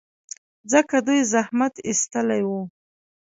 [0.71, 2.49] ځکه دوی زحمت ایستلی و.